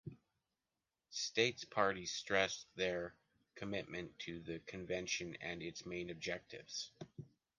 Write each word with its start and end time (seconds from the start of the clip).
States 1.11 1.63
parties 1.63 2.11
stressed 2.11 2.65
their 2.75 3.13
commitment 3.53 4.17
to 4.17 4.39
the 4.39 4.57
Convention 4.65 5.35
and 5.41 5.61
its 5.61 5.85
main 5.85 6.09
objectives. 6.09 6.89